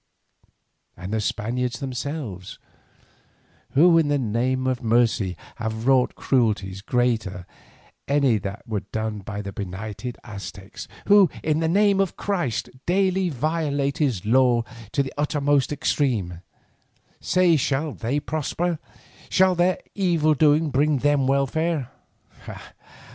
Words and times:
And 0.97 1.13
the 1.13 1.21
Spaniards 1.21 1.79
themselves, 1.79 2.57
who 3.75 3.99
in 3.99 4.07
the 4.07 4.17
name 4.17 4.65
of 4.65 4.81
mercy 4.81 5.37
have 5.57 5.85
wrought 5.85 6.15
cruelties 6.15 6.81
greater 6.81 7.45
than 8.07 8.17
any 8.17 8.37
that 8.39 8.67
were 8.67 8.79
done 8.79 9.19
by 9.19 9.43
the 9.43 9.51
benighted 9.53 10.17
Aztecs, 10.23 10.87
who 11.07 11.29
in 11.43 11.59
the 11.59 11.67
name 11.67 11.99
of 11.99 12.17
Christ 12.17 12.67
daily 12.87 13.29
violate 13.29 13.99
His 13.99 14.25
law 14.25 14.63
to 14.93 15.03
the 15.03 15.13
uttermost 15.19 15.71
extreme, 15.71 16.41
say 17.19 17.55
shall 17.57 17.91
they 17.93 18.19
prosper, 18.19 18.79
shall 19.29 19.53
their 19.53 19.77
evil 19.93 20.33
doing 20.33 20.71
bring 20.71 20.97
them 20.97 21.27
welfare? 21.27 21.91